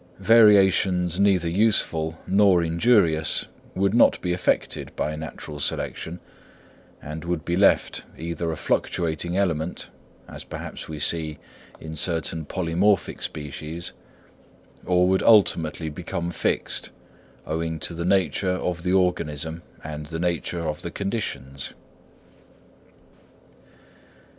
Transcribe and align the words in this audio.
Variations 0.17 1.19
neither 1.19 1.47
useful 1.47 2.17
nor 2.25 2.63
injurious 2.63 3.45
would 3.75 3.93
not 3.93 4.19
be 4.19 4.33
affected 4.33 4.91
by 4.95 5.15
natural 5.15 5.59
selection, 5.59 6.19
and 7.03 7.23
would 7.23 7.45
be 7.45 7.55
left 7.55 8.03
either 8.17 8.51
a 8.51 8.57
fluctuating 8.57 9.37
element, 9.37 9.89
as 10.27 10.43
perhaps 10.43 10.89
we 10.89 10.97
see 10.97 11.37
in 11.79 11.95
certain 11.95 12.45
polymorphic 12.45 13.21
species, 13.21 13.93
or 14.87 15.07
would 15.07 15.21
ultimately 15.21 15.87
become 15.87 16.31
fixed, 16.31 16.89
owing 17.45 17.77
to 17.81 17.93
the 17.93 18.03
nature 18.03 18.53
of 18.53 18.81
the 18.81 18.93
organism 18.93 19.61
and 19.83 20.07
the 20.07 20.17
nature 20.19 20.67
of 20.67 20.81
the 20.81 20.89
conditions. 20.89 21.75